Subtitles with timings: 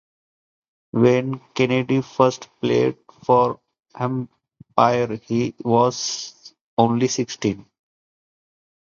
[0.93, 3.59] When Kennedy first played for
[3.93, 7.67] Hampshire he was only sixteen.